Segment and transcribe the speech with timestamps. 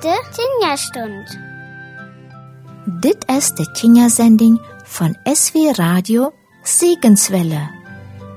[0.00, 1.26] beste Tinja-Stund.
[3.02, 7.68] Dit ist die Tinja-Sending von SW Radio Segenswelle.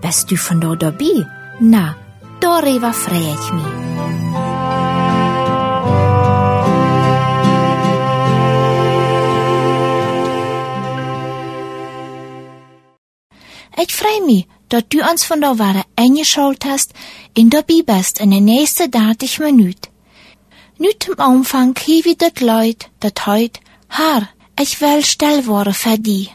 [0.02, 1.26] Bist du von dort dabei?
[1.60, 1.96] Na,
[2.42, 3.74] darüber freue ich mich.
[13.82, 16.94] Ich freue mich, dass du uns von der Ware eingeschaut hast
[17.36, 19.93] in der bist in den nächsten 30 Minuten.
[20.78, 23.60] Nüt im Umfang wie dat Leut, dat heut,
[23.90, 26.30] Haar, ich will still worden für die.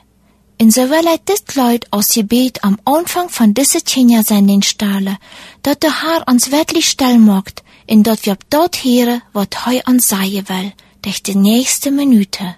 [0.58, 5.18] In so will ich dit Leut aus Gebet am Anfang von diese Tjenja sending stelle,
[5.62, 10.08] dat der Haar uns wirklich still mogt, in dat wir dort hören, wat heu uns
[10.08, 12.56] sagen will, durch die nächste Minute.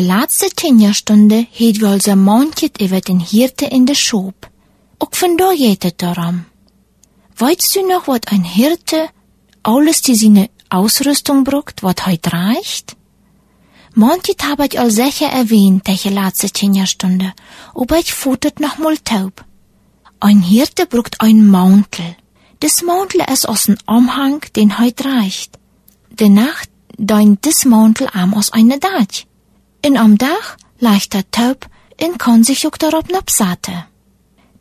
[0.00, 4.48] Letzte Tinja-Stunde het wir also manches über den Hirte in der Schob.
[4.98, 6.46] Auch von da geht es darum.
[7.36, 9.08] Weißt du noch, was ein Hirte
[9.62, 12.96] alles die seine Ausrüstung brucht, was heute reicht?
[13.94, 17.32] Manches habe ich all sicher erwähnt, die letzte Tinja-Stunde,
[17.74, 19.44] aber ich futtert noch mal taub.
[20.20, 22.16] Ein Hirte brucht ein Mantel.
[22.60, 25.58] Das Mantel ist aus dem Umhang, den heute reicht.
[26.10, 26.64] Danach
[26.98, 29.29] deint das Mantel am aus einer Dach.
[29.82, 31.66] In am Dach leicht der Taub
[31.96, 33.86] in kann sich darauf napsate.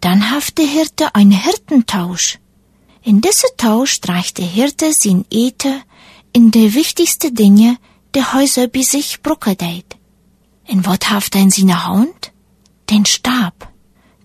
[0.01, 2.39] Dann haft der Hirte ein Hirtentausch.
[3.04, 5.81] In diese Tausch streicht der Hirte sin Ete
[6.31, 7.77] in de wichtigste Dinge,
[8.13, 9.57] der Häuser bi sich brucke.
[10.66, 12.31] In wat haft ein sine Hand?
[12.89, 13.69] Den Stab.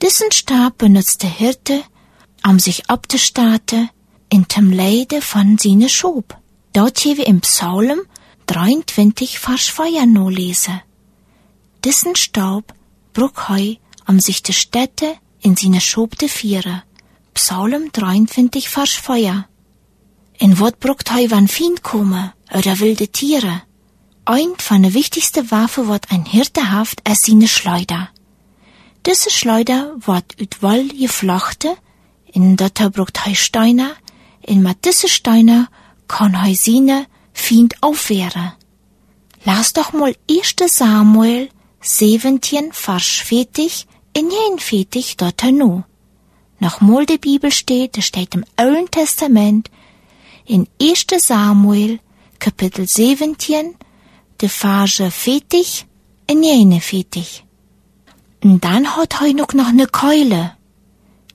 [0.02, 1.82] Diesen Stab benutzt der Hirte,
[2.46, 3.91] um sich abzustarten,
[4.29, 6.37] in tem Leide von sine Schob.
[6.73, 8.00] Dort hier wie im Psalm
[8.46, 10.82] 23 Vers Feuer no lese.
[11.85, 12.75] Dissen Staub
[13.12, 16.82] bruck heu am sich de Städte in sine Schob de Viere.
[17.32, 19.49] Psalm 23 Vers Feuer.
[20.38, 23.62] In wat bruckt heu wann Fien komme, oder wilde Tiere.
[24.26, 28.11] Ein von de wichtigste Waffe wat ein Hirte haft es sine Schleuder.
[29.06, 31.76] Diese Schleuder wat üt Woll geflochte,
[32.26, 33.93] in dotter bruckt heu Steiner,
[34.41, 35.69] in Matisse Steiner
[36.08, 36.55] kann hij
[37.34, 38.52] seine Fiend aufwehren.
[39.44, 40.54] Lass doch mal 1.
[40.66, 41.48] Samuel
[41.81, 45.82] 17, Vers 40 in 41 dort nu.
[46.60, 49.70] Nach mal der Bibel steht, es steht im Alten Testament,
[50.46, 51.06] in 1.
[51.19, 51.98] Samuel,
[52.38, 53.75] Kapitel 17,
[54.40, 55.86] de Verse 40
[56.26, 57.44] in 41.
[58.42, 60.56] Und dann hat hij noch noch ne Keule.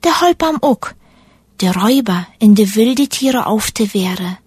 [0.02, 0.94] Der halb am Uck,
[1.60, 4.38] der Räuber in de wilde Tiere aufzuwehren.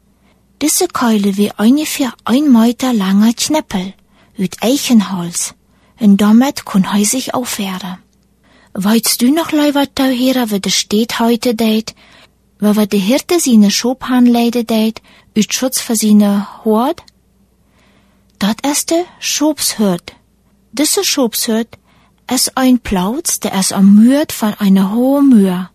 [0.63, 3.93] Diese Keule wie ungefähr ein Meter langer Knäppel,
[4.39, 5.55] üt Eichenholz,
[5.99, 7.97] und damit kun hij sich aufwehren.
[8.73, 11.93] Weißt du noch leiwat da her, wie de steht heute deit,
[12.61, 15.01] wo wir de Hirte seine Schobhahn leide deit,
[15.35, 17.03] üt Schutz für seine Hort?
[18.39, 20.13] Dat ist de Schobshirt.
[20.71, 21.77] Diese Schobshirt
[22.33, 25.69] ist ein Plauz, der ist ermüht von einer hohen Mühe.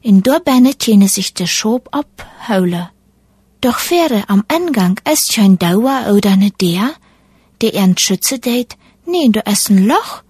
[0.00, 2.90] In der Benne tiene sich der Schob abhaule.
[3.64, 6.90] Doch fähre am Eingang ist kein Dauer oder ne der,
[7.62, 8.76] der ihren Schütze deit,
[9.06, 10.22] nee, da ist ein Loch.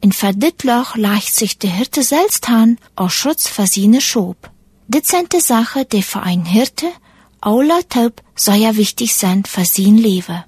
[0.00, 4.38] In verdit Loch leicht sich der Hirte selbst an, aus Schutz für seine Schob.
[4.86, 5.02] Die
[5.40, 6.86] Sache, die für ein Hirte,
[7.42, 10.44] aller Taub, soll ja wichtig sein für sein Leben.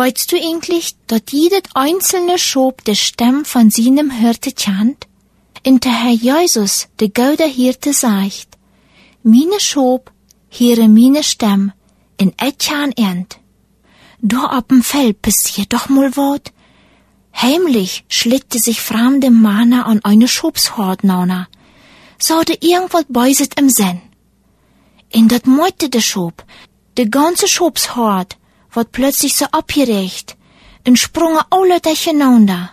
[0.00, 5.06] Weißt du eigentlich, dass jedes einzelne Schob der Stamm von seinem Hirte chant?
[5.66, 8.48] Und der Herr Jesus, der gute Hirte, sagt,
[9.22, 10.10] meine Schob,
[10.48, 11.72] hier meine Stamm,
[12.16, 13.40] in etjan ernt.
[14.22, 16.50] Da ab'm Feld passiert doch mal wat.
[17.36, 21.46] Heimlich schlitte sich fremde Männer an eine Schobshort nauna.
[22.18, 24.00] Sollte irgendwas beiset im Sinn.
[25.10, 26.42] In dat meute der Schob,
[26.96, 28.38] de ganze Schobshort,
[28.72, 30.36] wat plötzlich so abgerecht
[30.86, 32.70] und sprungen alle durcheinander.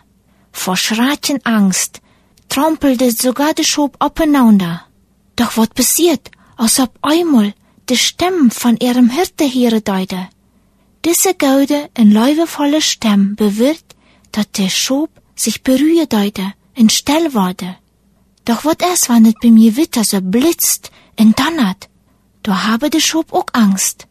[0.51, 2.01] Vor schreien Angst
[2.49, 4.85] trampelte sogar der Schob abeinander.
[5.35, 7.53] Doch wat passiert, als ob einmal
[7.89, 10.29] die Stimme von ihrem Hirte hier deute.
[11.05, 13.95] Diese gaude und leuwevolle Stimme bewirkt,
[14.31, 17.77] dass der Schob sich berührt deute und still wurde.
[18.45, 21.89] Doch wat es, wann et bei mir Witter so blitzt und donnert,
[22.43, 24.07] da habe der Schob auch Angst.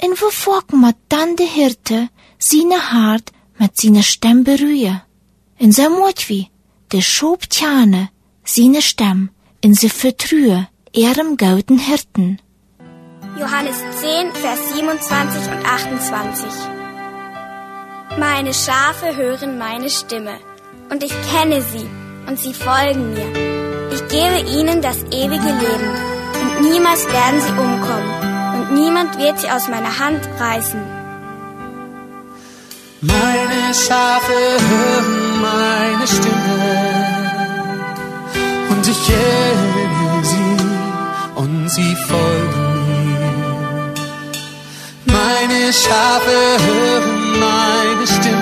[0.00, 5.02] En wovor mat dan de Hirte sine hart met sine Stem berühe.
[5.56, 6.50] En so moet wie,
[6.88, 8.10] de schob tjane
[8.42, 9.30] sine Stem
[9.60, 12.38] in se vertrühe ihrem gauten Hirten.
[13.38, 16.46] Johannes 10, Vers 27 und 28.
[18.18, 20.36] Meine Schafe hören meine Stimme,
[20.90, 21.88] und ich kenne sie,
[22.26, 23.30] und sie folgen mir.
[23.92, 25.90] Ich gebe ihnen das ewige Leben,
[26.40, 28.29] und niemals werden sie umkommen
[28.70, 30.80] niemand wird sie aus meiner Hand reißen.
[33.02, 34.38] Meine Schafe
[34.68, 36.60] hören meine Stimme
[38.70, 40.56] und ich kenne sie
[41.36, 42.68] und sie folgen
[43.08, 43.30] mir.
[45.06, 48.39] Meine Schafe hören meine Stimme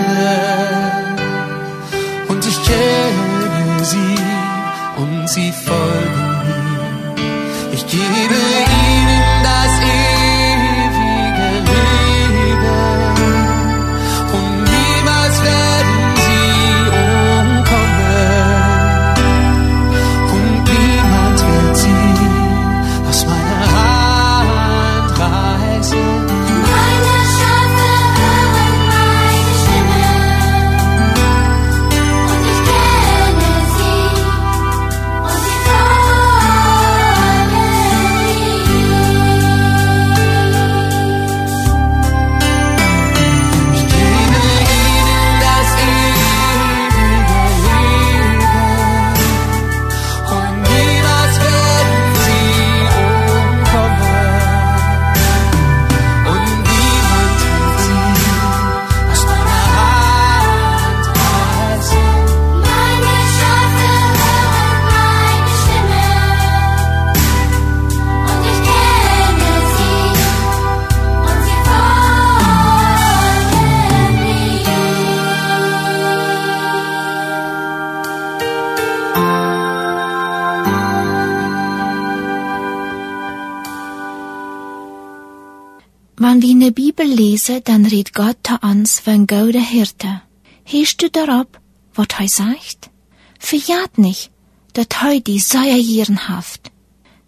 [87.49, 90.23] Lesen, dann redet Gott uns wie ein guter Hirte.
[90.65, 91.47] Hörst du darauf,
[91.95, 92.91] was er sagt?
[93.39, 94.31] Verjagt nicht,
[94.75, 96.71] dass er die Seierjieren haft.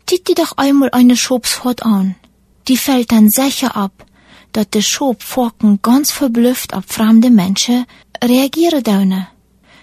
[0.07, 2.17] Tiet dir doch einmal eine Schobsfahrt an.
[2.69, 4.07] Die fällt dann sicher ab,
[4.53, 7.87] dass der Schobforken ganz verblüfft auf fremde Menschen
[8.23, 9.27] reagieren dürfen.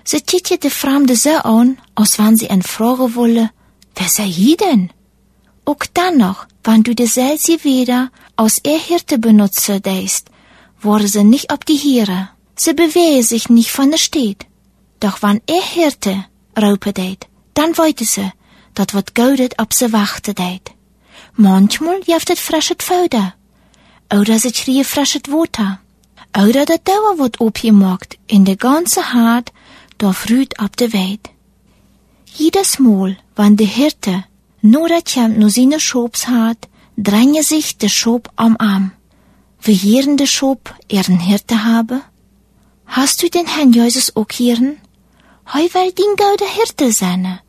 [0.04, 3.50] Sie tiet de fremde so an, als wenn sie en fragen wolle,
[3.96, 4.90] wer sei hier denn?
[5.68, 10.30] Auch dann noch, wenn du de selsie wieder als Ehirte benutze deist,
[10.80, 12.30] wurde sie nicht ab die Hiere.
[12.56, 14.46] Sie bewehe sich nicht von der Stadt.
[15.02, 16.24] Doch wenn Ehirte
[16.58, 18.32] raupe deit, dann weite sie,
[18.76, 20.72] dat wat goudet ab sie wachte deit.
[21.36, 23.34] Manchmal jeft het frisches Futter.
[24.18, 25.82] Oder sie schrie frisches Wasser.
[26.44, 29.52] Oder dat Dauer wird opgemaakt in de ganze Hart,
[29.98, 31.30] da früht ab de Weit.
[32.38, 34.24] Jedes Mal, wenn de Hirte
[34.62, 38.92] nur dat Champ nur seine Schobs hat, dränge sich de Schob am Arm.
[39.62, 42.02] Wie hieren de Schob ihren Hirte habe?
[42.86, 44.78] Hast du den Herrn Jesus auch hieren?
[45.54, 47.40] Hei will din goude Hirte sein.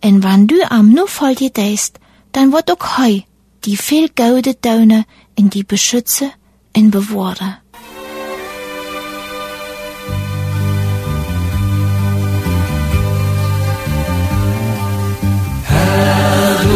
[0.00, 1.98] En wenn du am nu voll deist,
[2.32, 3.24] dann wird auch hei
[3.64, 5.04] die viel goude Daune
[5.36, 6.32] in die beschütze
[6.72, 7.61] en bewahren.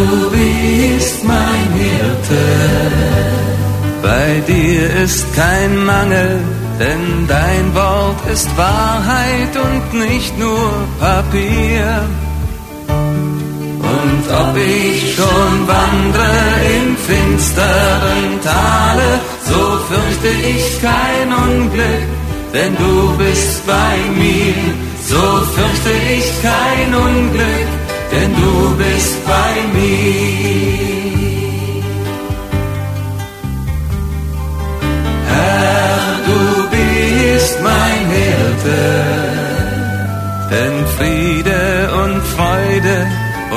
[0.07, 2.45] Du bist mein Hirte.
[4.03, 6.39] Bei dir ist kein Mangel,
[6.79, 10.71] denn dein Wort ist Wahrheit und nicht nur
[11.01, 11.89] Papier.
[13.95, 16.31] Und ob ich schon wandre
[16.77, 19.11] im finsteren Tale,
[19.51, 22.07] so fürchte ich kein Unglück,
[22.55, 24.55] denn du bist bei mir.
[25.09, 27.69] So fürchte ich kein Unglück,
[28.13, 31.07] denn du bist bei mir.
[35.31, 35.99] Herr,
[36.31, 36.43] du
[36.77, 38.83] bist mein Hirte,
[40.51, 43.07] denn Friede und Freude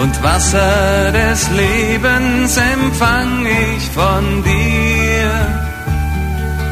[0.01, 5.32] und Wasser des Lebens empfang ich von dir.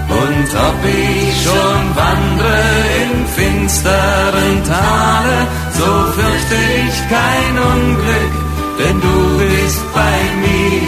[0.09, 2.57] Und ob ich schon wandre
[3.01, 8.33] im finsteren Tale, so fürchte ich kein Unglück,
[8.79, 10.87] denn du bist bei mir.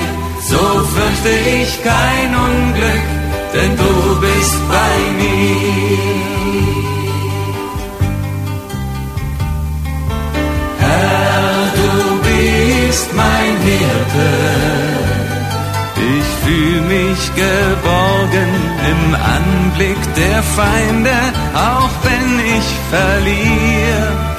[0.51, 3.05] So fürchte ich kein Unglück,
[3.53, 3.93] denn du
[4.25, 6.00] bist bei mir.
[10.79, 11.91] Herr, du
[12.27, 14.69] bist mein Hirte
[16.43, 18.51] fühl mich geborgen
[18.91, 21.15] im Anblick der Feinde,
[21.53, 24.38] auch wenn ich verliere.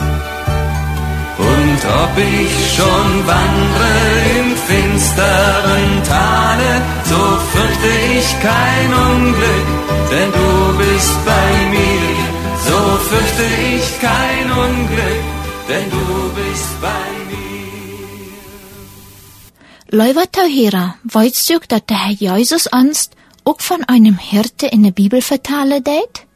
[1.81, 3.93] Und ob ich schon wandre
[4.39, 7.23] im finsteren Tale, so
[7.53, 9.69] fürchte ich kein Unglück,
[10.11, 12.17] denn du bist bei mir.
[12.67, 15.25] So fürchte ich kein Unglück,
[15.69, 17.49] denn du bist bei mir.
[19.91, 23.11] Leuwe Tauhera, weißt dass der Herr Jesus uns
[23.45, 26.27] auch von einem Hirte in der Bibel vertalen deit?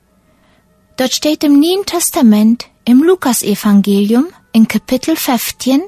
[0.96, 5.82] Dort steht im Neuen Testament, im Lukas-Evangelium, in Kapitel 15,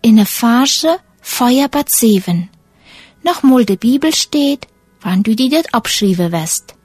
[0.00, 2.48] in der Phase Feuerbad 7.
[3.24, 4.68] Nochmal die Bibel steht,
[5.00, 6.76] wann du die dort abschreiben wirst.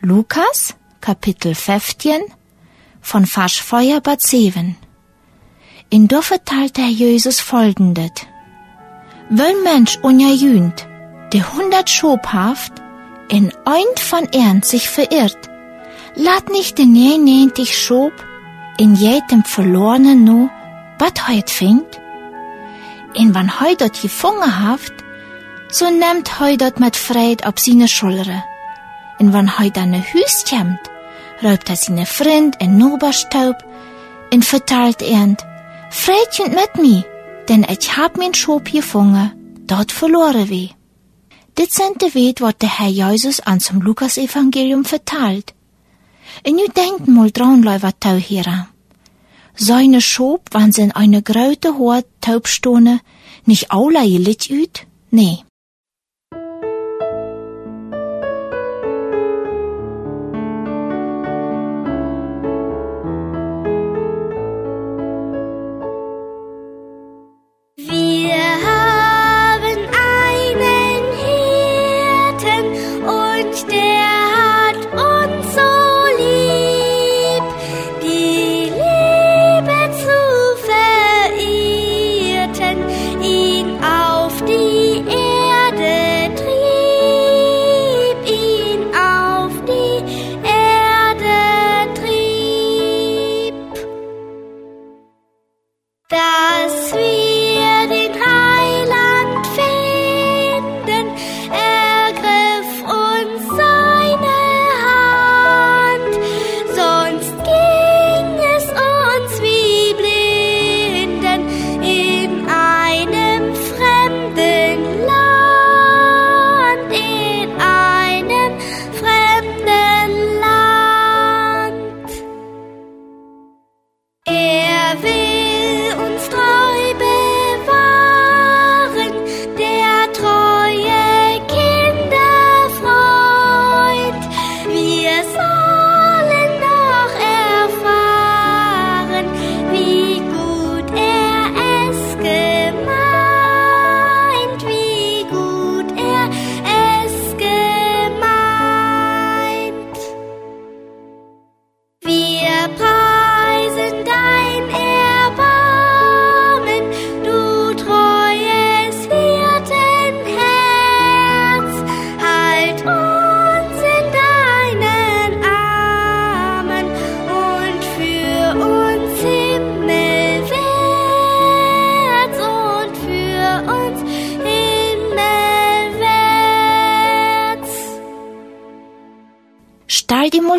[0.00, 2.22] Lukas, Kapitel 15,
[3.02, 4.76] von Vers Feuerbad 7.
[5.90, 8.12] In da verteilt der Jesus folgendes.
[9.28, 10.88] Wel Mensch unjühnt,
[11.34, 12.72] der hundert Schob haft,
[13.28, 15.50] in ein von ern sich verirrt,
[16.14, 18.14] lad nicht den neunentig Schob
[18.76, 20.50] in jedem verlorenen no,
[20.98, 22.00] wat heut fingt.
[23.12, 24.92] In wann heut dort gefangen haft,
[25.68, 28.44] so nimmt heut dort mit Freit ab seine Schulre.
[29.18, 30.80] In wann heut an Hüs kämmt,
[31.42, 33.56] räubt er seine Freund in Noberstaub,
[34.30, 35.44] in verteilt ernt,
[35.90, 37.04] Freitchen mit mi,
[37.48, 39.32] denn ich hab min Schob gefangen,
[39.66, 40.70] dort verloren wie.
[41.58, 45.55] Dit sind de weet wat der Herr Jesus an zum Lukas-Evangelium verteilt.
[46.42, 48.68] En nu denkt mal dran, Leute Tauhera.
[49.56, 53.00] Seine Schob, wann sie in eine graute hohe Taubstone
[53.46, 54.86] nicht aula lit üt?
[55.10, 55.45] Nee.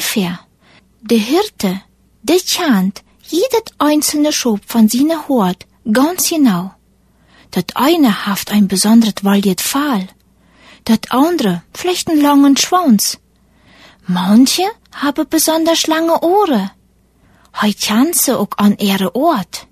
[0.02, 0.40] Vor,
[1.02, 1.82] der Hirte,
[2.24, 6.72] der kennt jedes einzelne Schub von seiner Hort ganz genau.
[7.52, 10.08] Dat eine haft ein besonderes waljet Pfahl,
[10.86, 13.20] dat andere vielleicht einen langen Schwanz.
[14.06, 16.72] Manche haben besonders lange Ohren.
[17.62, 17.74] Hei
[18.14, 19.68] sie auch an ihre Ort.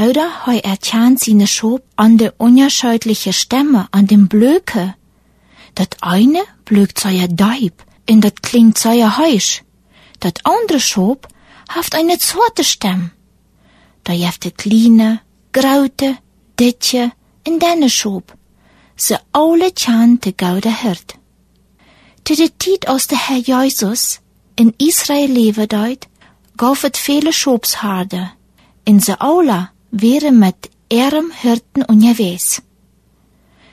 [0.00, 4.94] Oder hei erkennt seine Schub an der unterschiedliche Stämme, an dem Blöke.
[5.74, 9.62] Dat eine blökt seine Deib, in dat klingt seine Heisch.
[10.18, 11.26] Dat andere Schub
[11.66, 13.10] haft eine zweite Stimme.
[14.02, 16.18] Da jeft de kleine, graute,
[16.54, 18.34] ditje in denne Schub.
[18.96, 21.14] Se alle tjan de goude Hirt.
[22.22, 24.20] Te de tijd als de Herr Jesus
[24.54, 26.06] in Israel leven deut,
[26.56, 28.30] gaf het viele Schobshaarde.
[28.82, 32.62] In se aula wäre mit ihrem Hirten unterwegs.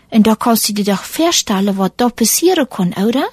[0.10, 3.28] Und da kannst du dir doch vorstellen, was da passieren kann, oder?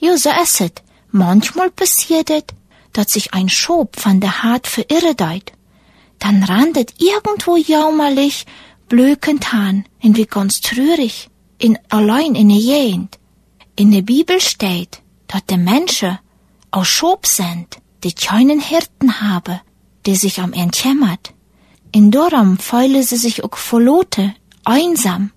[0.00, 0.72] Ja, so ist es.
[1.10, 2.44] Manchmal passiert es,
[2.92, 5.52] dass sich ein Schob von der Hart verirret.
[6.18, 8.46] Dann randet irgendwo jaumerlich,
[8.88, 13.18] blökend han, in wie ganz trürig, in allein in der Gegend.
[13.76, 16.18] In der Bibel steht, dass die Menschen
[16.70, 19.60] auch Schob sind, die keinen Hirten haben,
[20.06, 21.32] die sich am entjämmert.
[21.92, 24.34] In Doram feule sie sich auch verlote,
[24.64, 25.32] einsam.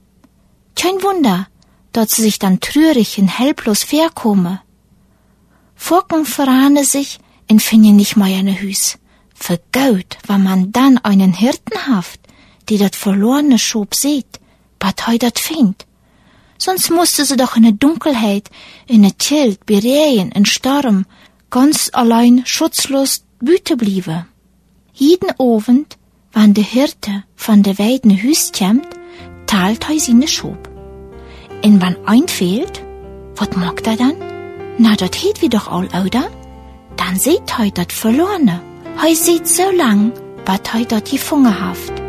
[0.75, 1.47] Kein Wunder,
[1.91, 4.61] dass sie sich dann trürig und helplos verkomme.
[5.75, 8.97] Forken verrane sich in finden nicht mal eine Hüs.
[9.33, 12.19] Vergaut, wenn man dann einen Hirten haft,
[12.69, 14.39] die dat verlorene Schob sieht,
[14.79, 15.85] bat heu dat findt.
[16.57, 18.49] Sonst musste sie doch in der Dunkelheit,
[18.85, 21.05] in der Tilt, Bereien, in Sturm,
[21.49, 24.27] ganz allein schutzlos büte bliebe.
[24.93, 25.97] Jeden Abend,
[26.31, 28.87] wann der Hirte von der Weiden Hüs kämmt,
[29.47, 30.70] teilt heu seine Schob.
[31.63, 32.81] In wann einfehlt,
[33.35, 34.15] wat mag er dann?
[34.79, 36.23] Na, dat heet wie doch all, oder?
[36.97, 38.59] Dann seht heu dat verlorene.
[38.99, 40.11] Heu seht so lang,
[40.43, 42.00] bat heu dat die Funge haft.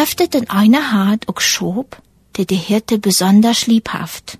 [0.00, 2.00] In einer Hart auch Schob,
[2.38, 4.38] der die Hirte besonders liebhaft.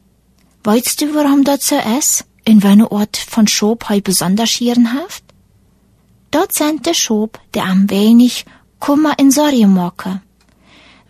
[0.64, 2.24] Weißt du, warum dat so ist?
[2.46, 5.22] In welcher Ort von Schob heu besonders schierenhaft?
[6.30, 8.46] Dort sind der Schob, der am wenig
[8.78, 10.22] Kummer in Sorge mocke.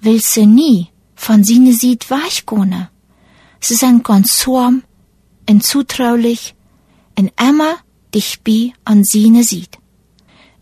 [0.01, 2.91] Will se nie von sine sieht weichgone.
[3.61, 4.83] Sie sind ganz zorm,
[5.47, 6.57] en zutraulich,
[7.15, 7.77] en immer
[8.13, 9.80] dich bi an sine sieht.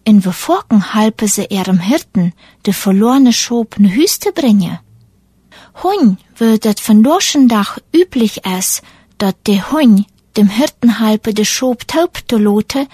[0.08, 2.32] In we Forken halpe se ihrem Hirten
[2.64, 4.80] de verlorene Schob ne Hüste bringe.
[5.82, 8.80] Hun wird et von Dorschendach üblich es,
[9.18, 10.06] dat de Hun
[10.38, 12.86] dem Hirten halpe de Schob taub to lote,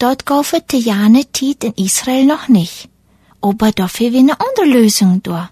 [0.00, 2.88] dort gaufet de Jane Tiet in Israel noch nicht.
[3.40, 5.50] Aber dafür wie ne andere Lösung da.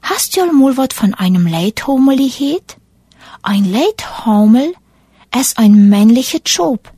[0.00, 2.78] Hast du mal wat von einem Leithomeli het?
[3.42, 4.72] Ein Leithomel
[5.30, 6.90] es ein männlicher Job.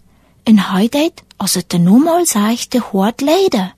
[0.45, 3.75] In heutet, als het de normal sagt, de Hort leider.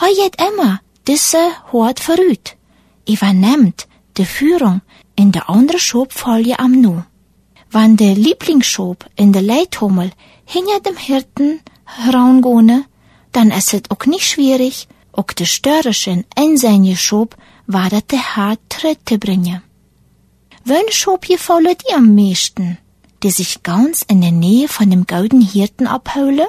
[0.00, 2.56] Heu jet immer, disse Hort verrüht.
[3.04, 4.80] Übernimmt de Führung
[5.14, 7.04] in der andere Schobfolie am Nu.
[7.70, 10.10] Wann der Lieblingsschob in der Leithummel
[10.44, 12.84] hinter dem Hirten heraungone,
[13.32, 16.96] dann ist es auch nicht schwierig, auch de störrischen in seine
[17.66, 19.62] war dat de hart Tritte bringen.
[20.64, 22.78] Wen Schob gefallen dir am meisten?
[23.22, 26.48] Die sich ganz in der Nähe von dem golden Hirten abhole?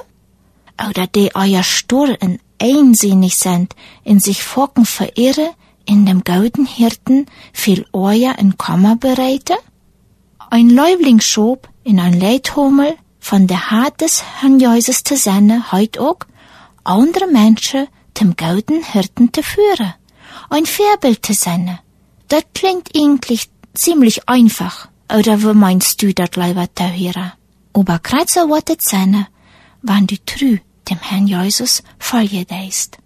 [0.88, 5.50] Oder die euer stur und einsinnig sind, in sich Focken verirre,
[5.84, 9.56] in dem golden Hirten viel Euer in Kammer bereite?
[10.50, 14.22] Ein Läublingsschob in ein Leithummel von der Hand des
[14.58, 16.20] Jesus zu senden, heut auch
[16.84, 19.94] andere Menschen zum golden Hirten zu führen.
[20.48, 21.78] Ein Vorbild zu senden.
[22.28, 24.88] Das klingt eigentlich ziemlich einfach.
[25.12, 27.34] Oder wie meinst du das, lieber Zuhörer?
[27.72, 29.26] Aber gerade so wird es sein,
[29.82, 30.58] wenn du treu
[30.90, 32.98] dem Herrn Jesus folgen deist.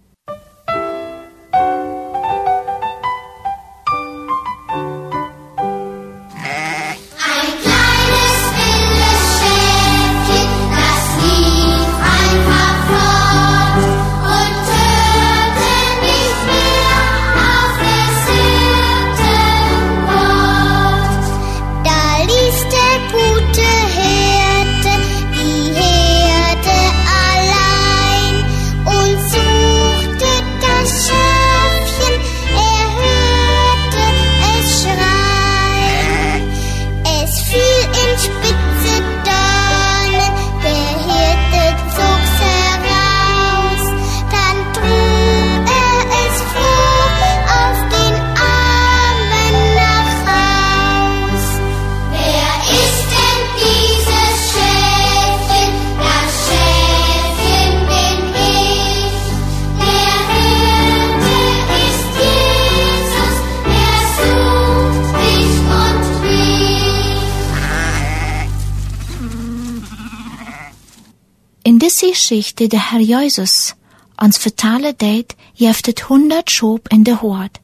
[72.15, 73.75] Geschichte der Herr Jesus
[74.17, 77.59] uns vertalen deed, jeftet hundert Schob in der Hort,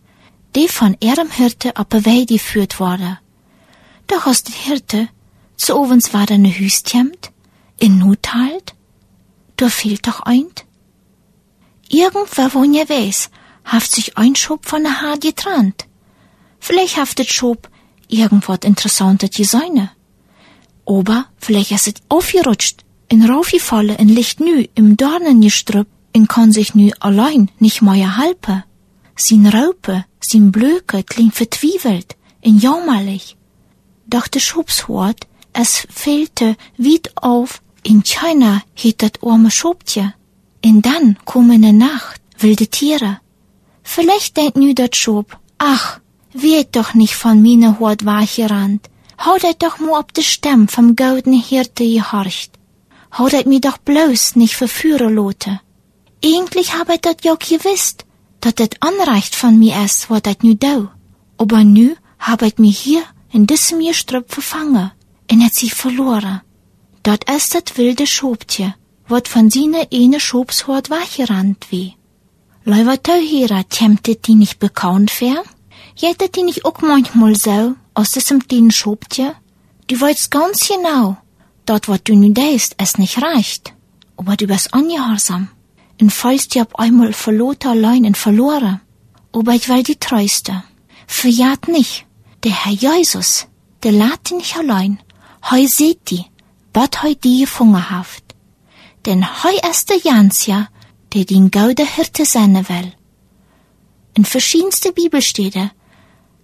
[0.56, 3.18] die von ihrem Hirte die Weide geführt worden.
[4.08, 5.08] Da hast der Hirte,
[5.56, 7.32] zu ovens war eine Hüstjemt,
[7.80, 8.76] in Not halt,
[9.56, 10.66] da fehlt doch eint.
[11.88, 13.30] Irgendwer, wo ihr weiß,
[13.64, 15.86] haft sich ein Schob von der Haar getrennt.
[16.60, 17.70] Vielleicht haftet Schob
[18.10, 19.92] irgendwas Interessantes gesäune.
[20.86, 22.81] Aber vielleicht ist es aufgerutscht,
[23.12, 28.64] in raufgefallen, in Licht nü, im Dornengestrüpp, in kann sich nü allein nicht mehr halten.
[29.18, 33.36] Sin Raupe, sin Blöke klingt vertwiebelt, in jammerlich.
[34.08, 40.14] Doch der Schubshort, es fehlte weit auf, in China hiet dat arme Schobtje.
[40.62, 43.20] In dann kommen in der Nacht wilde Tiere.
[43.84, 46.00] Vielleicht denkt nü dat Schob, ach,
[46.32, 48.90] wird doch nicht von mine Hort wachgerannt.
[49.26, 52.61] Hautet doch mu ob de Stamm vom golden Hirte gehorcht.
[53.18, 55.60] Hautet mi doch bloß nicht verführen lote.
[56.24, 58.06] Eigentlich hab ich dat ja gewisst,
[58.40, 60.90] dat et anreicht von mir ist, wat ich nu dau.
[61.38, 64.92] Aber nu hab ich mi hier in diesem Gestrüpp verfangen,
[65.32, 66.42] und hat sie verloren.
[67.04, 68.76] Dort ist dat wilde Schobtje,
[69.08, 71.96] wat von sine eine Schobshort wachgerannt wie.
[72.64, 75.44] Leiber Tauhierer, tjemtet die nicht bekannt wär?
[75.96, 79.34] Jettet die nicht auch manchmal so, aus diesem kleinen Schobtje?
[79.88, 81.18] Du weißt ganz genau,
[81.66, 83.74] dort wat du nu deist, es nicht reicht.
[84.18, 85.50] Aber du bist angehorsam.
[86.00, 88.82] Und fallst dir ab einmal verlote allein und verloren.
[89.32, 90.64] Aber ich will die treuste.
[91.08, 92.06] Verjagt nicht.
[92.44, 93.48] Der Herr Jesus,
[93.84, 95.00] der lädt nicht allein.
[95.50, 96.26] Heu seht die,
[96.74, 98.24] wat heu die gefangen haft.
[99.06, 100.70] Denn heu ist der Jansja,
[101.14, 102.94] der den gaude Hirte sein will.
[104.14, 105.72] In verschiedenste Bibelstede,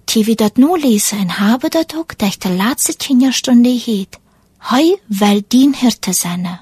[0.09, 4.19] die wir dort nur lesen, und habe dort auch, dass der letzte Kinderstunde hielt.
[4.59, 6.59] Heu will din Hirte sein.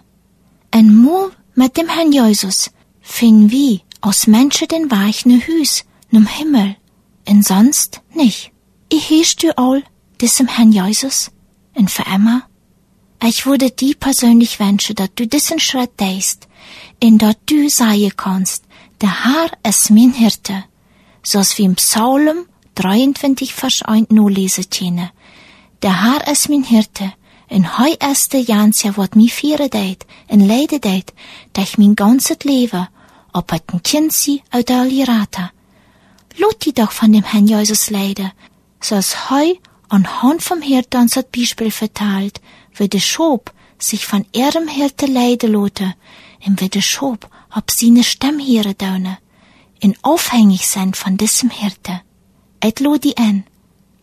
[0.71, 6.75] En mo mit dem Herrn Jesus fing wie aus Menschen den weichen Hüs num Himmel,
[7.27, 8.51] und sonst nicht.
[8.89, 9.83] Ich heest du all
[10.21, 11.31] diesem Herrn Jesus,
[11.73, 12.43] und für immer.
[13.23, 16.47] Ich würde die persönlich wünschen, dass du diesen Schritt deist,
[16.99, 18.63] in dat du sagen kannst,
[19.01, 20.65] der Herr ist mein Hirte,
[21.23, 25.09] so's wie im Psalm 23, Vers 1 nur lesen können.
[25.81, 27.13] Der Herr ist mein Hirte,
[27.47, 27.95] en heu
[28.31, 31.13] der Jansja, wat mi vieren deit, en leiden deit,
[31.51, 32.87] dat ich mein ganzes Leben,
[33.33, 35.51] ob het ein Kind sie oder Alirata.
[36.37, 38.31] Lot die doch von dem Herrn Jesus leiden,
[38.81, 39.55] so's heu
[39.89, 42.41] anhand vom Hirte uns das Beispiel verteilt,
[42.75, 45.93] wie der Schob sich von ihrem Hirte leiden lote,
[46.45, 49.17] und wie der Schob ob seine Stamm hier daune,
[49.79, 52.01] in aufhängig sind von diesem Hirte.
[52.59, 53.45] Et lodi an,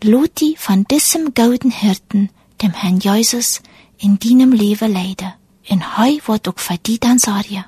[0.02, 2.31] loti von diesem golden Hirten,
[2.62, 3.61] dem Herrn Jesus,
[3.98, 5.33] in deinem Leben leiden.
[5.64, 7.64] In heu wird auch für die dann sorgen.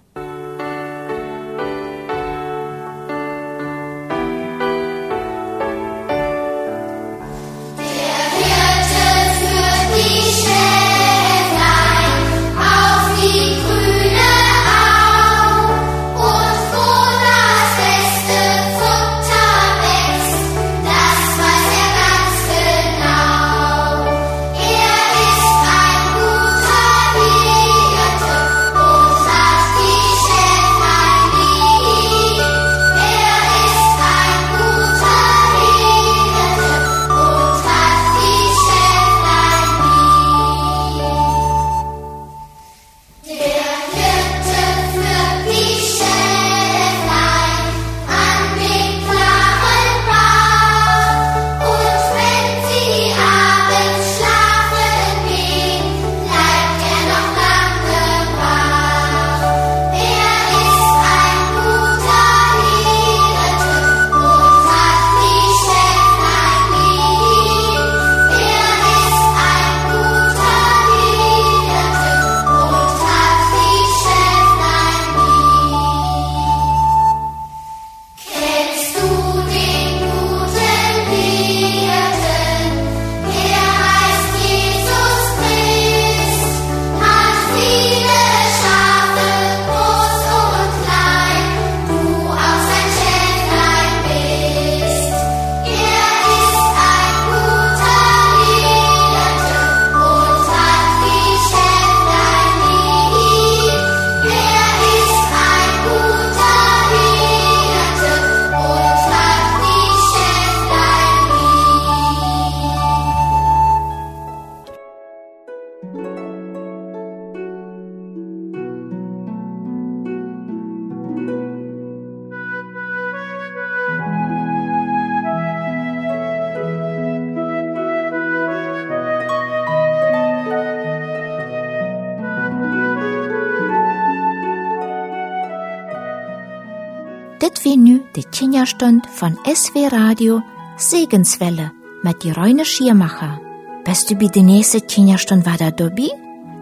[138.55, 140.43] De Tjenjastund van SW Radio
[140.77, 143.41] Segenswelle met die Reine Schiermacher.
[143.85, 146.11] Bist du bei der nächsten Tjenjastund wieder dabei?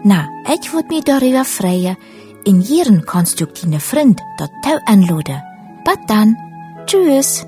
[0.03, 1.95] Na, ich würd mich darüber freuen,
[2.45, 5.41] in ihren konstruktiven Freund dort anladen.
[5.85, 6.35] Bis dann.
[6.87, 7.45] Tschüss.